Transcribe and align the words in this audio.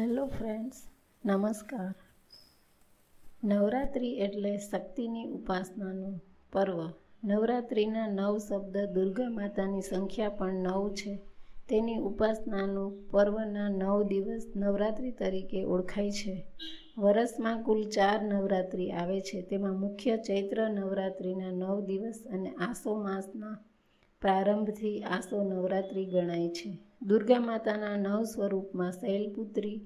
Hello 0.00 0.26
friends, 0.26 0.76
નમસ્કાર. 1.26 1.94
નવરાત્રિ 3.44 4.08
એટલે 4.08 4.58
શક્તિની 4.58 5.24
ઉપાસનાનું 5.24 6.22
પર્વ. 6.52 6.92
નવરાત્રિના 7.24 8.06
નવ 8.06 8.38
શબ્દ 8.38 8.78
દુર્ગા 8.78 9.30
માતાની 9.30 9.80
સંખ્યા 9.80 10.28
પણ 10.28 10.52
નવ 10.52 10.88
છે. 10.88 11.20
તેની 11.68 11.96
ઉપાસનાનું 11.96 13.10
પર્વના 13.10 13.68
નવ 13.68 14.02
દિવસ 14.02 14.52
નવરાત્રિ 14.56 15.12
તરીકે 15.12 15.64
ઓળખાય 15.64 16.10
છે. 16.10 16.46
વરસમાં 16.98 17.62
કુલ 17.62 17.88
ચાર 17.88 18.22
નવરાત્રિ 18.22 18.90
આવે 18.90 19.20
છે. 19.20 19.42
તેમાં 19.42 19.80
મુખ્ય 19.80 20.16
ચૈત્ર 20.16 20.70
નવરાત્રિના 20.70 21.50
નવ 21.50 21.84
દિવસ 21.84 22.24
અને 22.32 22.50
આસો 22.50 23.00
માસના 23.00 23.58
પ્રારંભથી 24.22 25.02
આસો 25.02 25.44
નવરાત્રિ 25.44 26.04
ગણાય 26.04 26.48
છે. 26.48 26.78
દુર્ગા 27.02 27.40
માતાના 27.40 27.96
નવ 27.96 28.24
સ્વરૂપમાં 28.24 28.92
શૈલપુત્રી, 28.92 29.80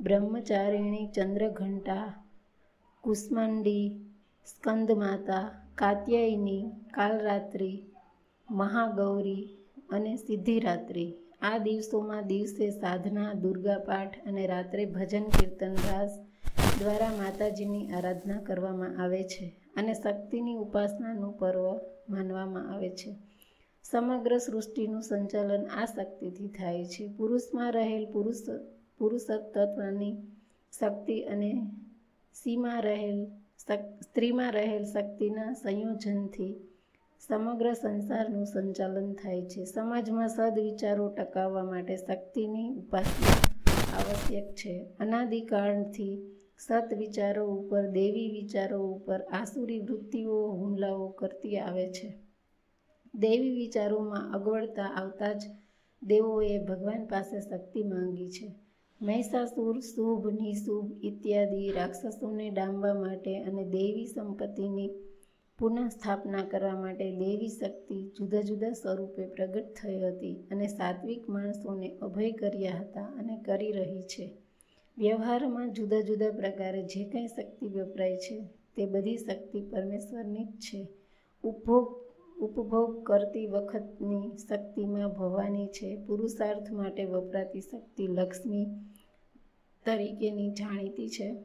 બ્રહ્મચારિણી, 0.00 1.06
ચંદ્રઘંટા, 1.06 2.24
કુષ્માંડી, 3.04 3.86
સ્કંદમાતા, 4.46 5.44
કાત્યાયની, 5.74 6.64
કાલરાત્રિ, 6.94 7.84
મહાગૌરી 8.50 9.48
અને 9.90 10.16
સિદ્ધિરાત્રિ. 10.16 11.14
આ 11.42 11.58
દિવસોમાં 11.58 12.26
દિવસે 12.26 12.70
સાધના, 12.70 13.32
દુર્ગા 13.32 13.78
પાઠ 13.78 14.16
અને 14.26 14.46
રાત્રે 14.46 14.84
ભજન 14.84 15.24
કીર્તન 15.28 15.74
રાસ 15.74 16.18
દ્વારા 16.78 17.12
માતાજીની 17.18 17.88
આરાધના 17.90 18.40
કરવામાં 18.40 19.02
આવે 19.02 19.22
છે 19.22 19.54
અને 19.76 19.94
શક્તિની 19.94 20.56
ઉપાસનાનું 20.56 21.38
પર્વ 21.38 21.80
માનવામાં 22.08 22.74
આવે 22.74 22.90
છે. 22.90 23.16
સમગ્ર 23.90 24.38
સૃષ્ટિનું 24.38 25.02
સંચાલન 25.02 25.64
આ 25.66 25.84
શક્તિથી 25.84 26.48
થાય 26.48 26.84
છે. 26.84 27.08
પુરુષમાં 27.08 27.72
રહેલ 27.72 28.04
પુરુષ 28.12 28.40
પુરુષત્વની 28.98 30.14
શક્તિ 30.80 31.22
અને 31.22 31.50
સ્ત્રીમાં 32.34 32.82
રહેલ 32.82 33.26
સ્ત્રીમાં 34.02 34.52
રહેલ 34.52 34.84
શક્તિના 34.84 35.52
સંયોજનથી 35.52 36.54
સમગ્ર 37.28 37.72
સંસારનું 37.72 38.46
સંચાલન 38.46 39.12
થાય 39.12 39.42
છે. 39.42 39.64
સમાજમાં 39.64 40.28
સદવિચારો 40.28 41.08
ટકાવવા 41.08 41.64
માટે 41.64 41.96
શક્તિની 41.96 42.68
ઉપાસના 42.70 43.38
આવશ્યક 43.98 44.54
છે. 44.54 44.86
અનાદિકાળથી 45.00 46.14
સત 46.58 46.94
વિચારો 46.98 47.46
ઉપર, 47.46 47.82
દેવી 47.90 48.30
વિચારો 48.30 48.78
ઉપર 48.86 49.20
આસુરી 49.22 49.80
વૃત્તિઓ 49.80 50.46
હુમલાઓ 50.50 51.08
કરતી 51.08 51.58
આવે 51.58 51.88
છે. 51.92 52.25
દૈવી 53.16 53.50
વિચારોમાં 53.50 54.32
અગવડતા 54.32 54.82
આવતા 54.82 55.32
જ 55.32 55.42
દેવોએ 56.02 56.58
ભગવાન 56.58 57.06
પાસે 57.06 57.40
શક્તિ 57.40 57.82
માંગી 57.82 58.30
છે. 58.30 58.54
મહિષાસુર 59.02 59.80
શુભ, 59.80 60.28
નિશુભ 60.28 61.04
ઇત્યાદિ 61.04 61.70
રાક્ષસોને 61.70 62.50
ડામવા 62.50 62.94
માટે 62.94 63.42
અને 63.42 63.64
દેવી 63.64 64.06
સંપત્તિની 64.06 64.90
પુનઃસ્થાપના 65.58 66.44
કરવા 66.44 66.80
માટે 66.80 67.10
દેવી 67.10 67.48
શક્તિ 67.48 68.08
જુદા 68.18 68.40
જુદા 68.40 68.72
સ્વરૂપે 68.72 69.26
પ્રગટ 69.26 69.74
થઈ 69.82 69.98
હતી 69.98 70.36
અને 70.50 70.66
સાત્વિક 70.66 71.28
માણસોને 71.28 71.98
અભય 72.02 72.32
કર્યા 72.32 72.76
હતા 72.80 73.04
અને 73.04 73.42
કરી 73.44 73.72
રહી 73.72 74.02
છે. 74.02 74.30
વ્યવહારમાં 74.98 75.72
જુદા 75.72 76.00
જુદા 76.00 76.30
પ્રકારે 76.30 76.82
જે 76.82 77.04
કાંઈ 77.04 77.26
શક્તિ 77.26 77.68
વપરાય 77.68 78.16
છે 78.16 78.40
તે 78.76 78.86
બધી 78.86 79.16
શક્તિ 79.16 79.60
પરમેશ્વરની 79.60 80.44
જ 80.44 80.50
છે. 80.50 80.88
ઉપભોગ 81.44 82.05
ઉપભોગ 82.40 83.04
કરતી 83.04 83.46
વખતની 83.46 84.36
શક્તિમાં 84.36 85.08
ભવાની 85.08 85.66
છે. 85.66 86.04
પુરુષાર્થ 86.04 86.72
માટે 86.72 87.04
વપરાતી 87.04 87.60
શક્તિ 87.60 88.06
લક્ષ્મી 88.06 88.66
તરીકેની 89.84 90.50
જાણીતી 90.50 91.08
છે. 91.08 91.36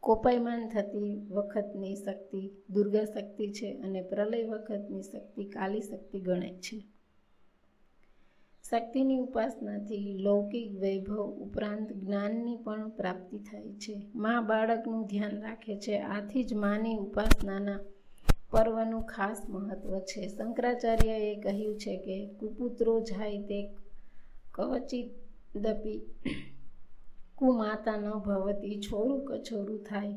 કોપાયમાન 0.00 0.68
થતી 0.68 1.26
વખતની 1.30 1.96
શક્તિ 1.96 2.50
દુર્ગા 2.70 3.04
શક્તિ 3.04 3.52
છે 3.52 3.72
અને 3.72 4.02
પ્રલય 4.02 4.44
વખતની 4.44 5.02
શક્તિ 5.02 5.44
કાલી 5.44 5.80
શક્તિ 5.80 6.20
ગણાય 6.20 6.54
છે. 6.54 6.84
શક્તિની 8.70 9.18
ઉપાસનાથી 9.18 10.18
લૌકિક 10.18 10.80
વૈભવ 10.80 11.30
ઉપરાંત 11.30 11.92
જ્ઞાનની 11.92 12.56
પણ 12.56 12.88
પ્રાપ્તિ 12.88 13.38
થાય 13.38 13.72
છે. 13.72 14.06
મા 14.14 14.40
બાળકનું 14.40 15.06
ધ્યાન 15.06 15.40
રાખે 15.40 15.76
છે. 15.76 15.98
આથી 15.98 16.44
જ 16.44 16.54
માની 16.54 16.96
ઉપાસનાના 16.96 17.80
પર્વનું 18.52 19.02
ખાસ 19.02 19.38
મહત્વ 19.48 19.98
છે. 19.98 20.28
શંકરાચાર્યએ 20.28 21.30
કહ્યું 21.40 21.78
છે 21.78 21.96
કે, 21.96 22.16
કુપુત્રો 22.40 23.00
જાય 23.00 23.42
તે 23.42 23.58
કવચિદપી 24.54 25.98
કુમાતા 27.34 27.96
ન 27.96 28.08
ભવતી, 28.18 28.80
છોરું 28.80 29.20
કછોરું 29.24 29.84
થાય, 29.84 30.14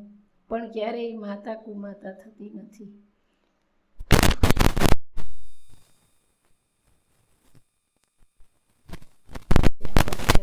પણ 0.50 0.72
ક્યારેય 0.72 1.18
માતા 1.18 1.56
કુમાતા 1.56 2.12
થતી 2.12 2.51
નથી. 2.56 2.91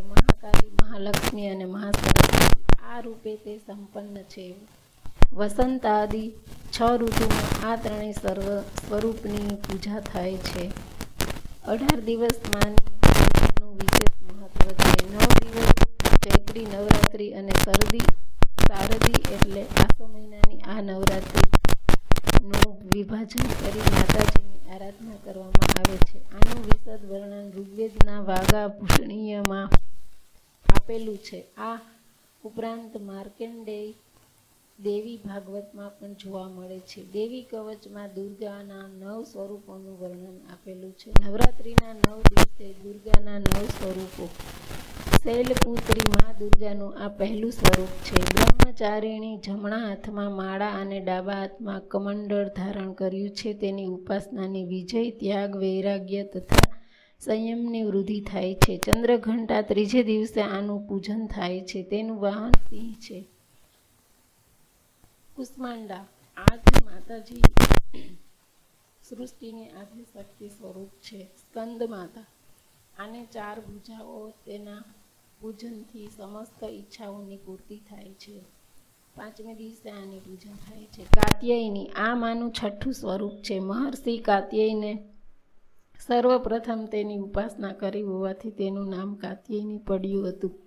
મહાકાલી 0.09 0.71
મહાલક્ષ્મી 0.83 1.49
અને 1.49 1.65
મહાસરસ્વતી 1.65 2.79
આ 2.83 3.01
રૂપે 3.01 3.37
તે 3.37 3.59
સંપન્ન 3.59 4.23
છે. 4.23 4.82
વસંત 5.33 5.85
આદિ 5.87 6.25
છ 6.75 6.79
ઋતુમાં 7.01 7.47
આ 7.69 7.77
ત્રણેય 7.77 8.13
સર્વ 8.13 8.49
સ્વરૂપની 8.81 9.55
પૂજા 9.65 10.01
થાય 10.01 10.39
છે. 10.39 10.65
અઢાર 11.67 12.01
દિવસમાં 12.01 12.75
વિશેષ 13.79 14.15
મહત્વ 14.29 14.69
છે. 14.81 14.91
નવ 15.13 15.31
દિવસ 15.41 15.71
ચૈત્રી, 16.25 16.67
નવરાત્રિ 16.67 17.27
અને 17.35 17.55
શરદી, 17.65 18.09
શારદી 18.67 19.21
એટલે 19.37 19.63
આસો 19.63 20.05
મહિનાની 20.07 20.61
આ 20.63 20.81
નવરાત્રિનું 20.83 22.69
વિભાજન 22.93 23.49
કરી 23.59 23.89
માતાજીની 23.97 24.61
આરાધના 24.71 25.19
કરવામાં 25.25 25.71
આવે 25.79 25.97
છે. 26.09 26.19
આનું 26.29 26.63
વિશદ 26.69 27.03
વર્ણન 27.11 27.49
ઋગ્વેદના 27.57 28.21
વાગા 28.21 28.69
ભૂષણીયમાં 28.69 29.69
આપેલું 30.67 31.19
છે. 31.19 31.41
આ 31.57 31.79
ઉપરાંત 32.45 32.93
માર્કેન્ડેય 33.01 33.93
દેવી 34.79 35.17
ભાગવતમાં 35.17 35.91
પણ 35.99 36.15
જોવા 36.15 36.49
મળે 36.49 36.79
છે. 36.79 37.13
દેવી 37.13 37.43
કવચમાં 37.43 38.09
દુર્ગાના 38.15 38.89
નવ 39.01 39.23
સ્વરૂપોનું 39.23 40.01
વર્ણન 40.01 40.41
આપેલું 40.53 40.93
છે. 40.93 41.11
નવરાત્રિના 41.29 41.93
નવ 41.93 42.19
દિવસે 42.19 42.73
દુર્ગાના 42.73 43.39
નવ 43.39 43.65
સ્વરૂપો. 43.65 44.29
શૈલપુત્રી 45.25 46.09
મા 46.09 46.33
દુર્ગાનું 46.33 46.99
આ 46.99 47.09
પહેલું 47.09 47.53
સ્વરૂપ 47.53 47.89
છે. 47.89 48.21
બ્રહ્મચારિણી 48.21 49.37
જમણા 49.37 49.77
હાથમાં 49.77 50.33
માળા 50.33 50.69
અને 50.69 51.01
ડાબા 51.01 51.33
હાથમાં 51.33 51.81
કમંડળ 51.81 52.49
ધારણ 52.49 52.93
કર્યું 52.93 53.31
છે. 53.31 53.55
તેની 53.55 53.87
ઉપાસનાની 53.87 54.65
વિજય, 54.65 55.11
ત્યાગ, 55.11 55.57
વૈરાગ્ય 55.57 56.25
તથા 56.25 56.79
સંયમની 57.21 57.83
વૃદ્ધિ 57.83 58.21
થાય 58.21 58.55
છે. 58.55 58.77
ચંદ્રઘંટા 58.77 59.63
ત્રીજે 59.63 60.03
દિવસે 60.03 60.41
આનું 60.41 60.89
પૂજન 60.89 61.27
થાય 61.27 61.61
છે. 61.61 61.83
તેનું 61.83 62.21
વાહન 62.21 62.51
સિંહ 62.51 62.95
છે. 62.95 63.32
કુષ્માંડા 65.43 66.07
આ 66.37 66.57
જ 66.57 66.85
માતાજી 66.85 67.43
સૃષ્ટિની 69.03 69.69
આદિ 69.69 70.03
શક્તિ 70.03 70.49
સ્વરૂપ 70.49 70.89
છે. 70.89 71.25
સ્કંદ 71.25 71.83
માતા. 71.83 72.25
આને 72.99 73.27
ચાર 73.27 73.61
ભૂજાઓ 73.61 74.31
તેના 74.31 74.85
પૂજનથી 75.41 76.09
સમસ્ત 76.17 76.65
ઈચ્છાઓની 76.65 77.37
પૂર્તિ 77.37 77.77
થાય 77.77 78.09
છે. 78.09 78.41
પાંચમે 79.17 79.55
દિવસે 79.55 79.91
આની 79.91 80.19
પૂજા 80.19 80.53
થાય 80.53 80.85
છે. 80.85 81.05
કાત્યાયની, 81.05 81.87
આ 81.87 82.15
માનું 82.15 82.53
છઠ્ઠું 82.53 82.93
સ્વરૂપ 82.93 83.33
છે. 83.33 83.59
મહર્ષિ 83.59 84.19
કાત્યાયને 84.19 85.09
સર્વપ્રથમ 86.07 86.89
તેની 86.93 87.19
ઉપાસના 87.19 87.73
કરી 87.73 88.03
હોવાથી 88.03 88.51
તેનું 88.51 88.89
નામ 88.89 89.15
કાત્યાયની 89.15 89.79
પડ્યું 89.79 90.29
હતું. 90.29 90.59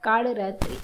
કાળરાત્રિ. 0.00 0.76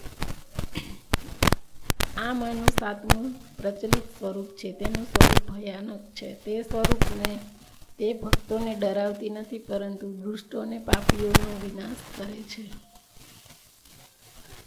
આ 2.29 2.33
માનું 2.33 2.69
સાતમું 2.69 3.35
પ્રચલિત 3.57 4.05
સ્વરૂપ 4.19 4.47
છે. 4.47 4.73
તેનું 4.73 5.05
સ્વરૂપ 5.05 5.51
ભયાનક 5.51 6.01
છે. 6.01 6.35
તે 6.35 6.63
સ્વરૂપને 6.63 7.39
તે 7.99 8.15
ભક્તોને 8.15 8.75
ડરાવતી 8.75 9.31
નથી, 9.31 9.59
પરંતુ 9.59 10.13
દુષ્ટોને 10.13 10.79
પાપીઓનો 10.79 11.61
વિનાશ 11.67 11.97
કરે 12.19 12.43
છે. 12.43 12.71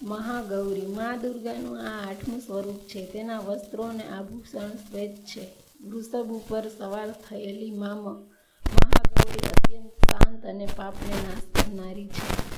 મહાગૌરી, 0.04 0.86
મા 0.86 1.18
દુર્ગાનું 1.18 1.82
આ 1.82 2.10
આઠમું 2.10 2.40
સ્વરૂપ 2.40 2.80
છે. 2.88 3.06
તેના 3.06 3.40
વસ્ત્રો 3.40 3.84
અને 3.84 4.04
આભૂષણ 4.04 4.70
શ્વેત 4.70 5.16
છે. 5.16 5.48
વૃષભ 5.84 6.32
ઉપર 6.32 6.70
સવાર 6.78 7.12
થયેલી 7.12 7.72
મામ 7.72 8.04
મહાગૌરી 8.04 9.48
અત્યંત 9.48 9.92
શાંત 9.92 10.46
અને 10.46 10.66
પાપને 10.66 11.14
નાશ 11.14 11.44
કરનારી 11.56 12.08
છે. 12.08 12.51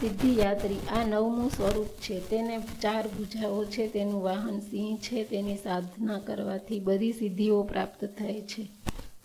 સિદ્ધિયાત્રી, 0.00 0.76
આ 0.88 1.04
નવમું 1.04 1.50
સ્વરૂપ 1.50 1.86
છે. 1.86 2.20
તેને 2.20 2.58
ચાર 2.58 3.08
ભૂજાઓ 3.08 3.64
છે. 3.64 3.88
તેનું 3.88 4.22
વાહન 4.22 4.60
સિંહ 4.60 4.96
છે. 4.96 5.24
તેની 5.24 5.56
સાધના 5.56 6.18
કરવાથી 6.18 6.80
બધી 6.80 7.12
સિદ્ધિઓ 7.12 7.62
પ્રાપ્ત 7.62 8.04
થાય 8.04 8.40
છે. 8.40 8.68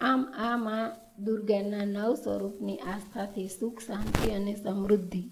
આમ 0.01 0.33
આ 0.37 0.57
મા 0.57 0.91
દુર્ગાના 1.19 1.85
નવ 1.85 2.15
સ્વરૂપની 2.15 2.77
આસ્થાથી 2.77 3.47
સુખ, 3.59 3.79
શાંતિ 3.79 4.31
અને 4.31 4.55
સમૃદ્ધિ 4.55 5.23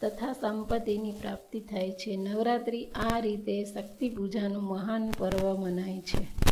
તથા 0.00 0.32
સંપત્તિની 0.32 1.12
પ્રાપ્તિ 1.12 1.60
થાય 1.60 1.90
છે. 1.90 2.16
નવરાત્રિ 2.16 2.84
આ 2.84 3.18
રીતે 3.18 3.64
શક્તિ 3.64 4.08
પૂજાનું 4.08 4.62
મહાન 4.62 5.10
પર્વ 5.10 5.56
મનાય 5.58 6.00
છે. 6.00 6.45